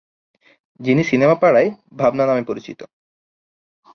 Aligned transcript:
যিনি 0.79 1.01
সিনেমা 1.03 1.35
পাড়ায় 1.35 1.69
"ভাবনা" 1.97 2.23
নামে 2.25 2.43
পরিচিত। 2.43 2.79